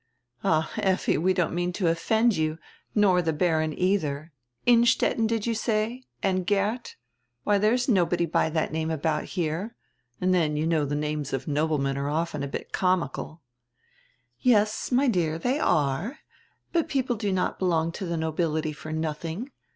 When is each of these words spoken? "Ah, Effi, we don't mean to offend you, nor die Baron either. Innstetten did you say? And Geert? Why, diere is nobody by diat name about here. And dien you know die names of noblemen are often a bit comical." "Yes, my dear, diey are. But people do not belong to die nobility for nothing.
"Ah, 0.43 0.71
Effi, 0.79 1.15
we 1.19 1.31
don't 1.31 1.53
mean 1.53 1.71
to 1.73 1.87
offend 1.87 2.35
you, 2.35 2.57
nor 2.95 3.21
die 3.21 3.29
Baron 3.29 3.71
either. 3.77 4.31
Innstetten 4.65 5.27
did 5.27 5.45
you 5.45 5.53
say? 5.53 6.05
And 6.23 6.47
Geert? 6.47 6.95
Why, 7.43 7.59
diere 7.59 7.73
is 7.73 7.87
nobody 7.87 8.25
by 8.25 8.49
diat 8.49 8.71
name 8.71 8.89
about 8.89 9.25
here. 9.25 9.75
And 10.19 10.33
dien 10.33 10.57
you 10.57 10.65
know 10.65 10.87
die 10.87 10.95
names 10.95 11.33
of 11.33 11.47
noblemen 11.47 11.97
are 11.99 12.09
often 12.09 12.41
a 12.41 12.47
bit 12.47 12.71
comical." 12.71 13.43
"Yes, 14.39 14.91
my 14.91 15.07
dear, 15.07 15.37
diey 15.37 15.63
are. 15.63 16.17
But 16.73 16.89
people 16.89 17.15
do 17.15 17.31
not 17.31 17.59
belong 17.59 17.91
to 17.91 18.09
die 18.09 18.15
nobility 18.15 18.73
for 18.73 18.91
nothing. 18.91 19.51